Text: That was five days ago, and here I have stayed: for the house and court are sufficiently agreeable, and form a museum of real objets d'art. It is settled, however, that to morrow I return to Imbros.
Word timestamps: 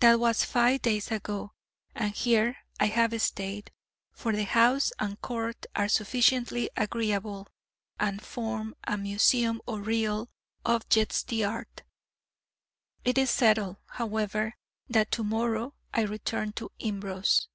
That 0.00 0.18
was 0.18 0.42
five 0.42 0.80
days 0.80 1.10
ago, 1.10 1.52
and 1.94 2.10
here 2.14 2.56
I 2.80 2.86
have 2.86 3.12
stayed: 3.20 3.70
for 4.10 4.32
the 4.32 4.44
house 4.46 4.90
and 4.98 5.20
court 5.20 5.66
are 5.76 5.86
sufficiently 5.90 6.70
agreeable, 6.78 7.46
and 8.00 8.22
form 8.22 8.74
a 8.84 8.96
museum 8.96 9.60
of 9.68 9.86
real 9.86 10.30
objets 10.64 11.22
d'art. 11.24 11.82
It 13.04 13.18
is 13.18 13.28
settled, 13.28 13.76
however, 13.84 14.54
that 14.88 15.10
to 15.10 15.22
morrow 15.24 15.74
I 15.92 16.04
return 16.04 16.52
to 16.54 16.72
Imbros. 16.78 17.46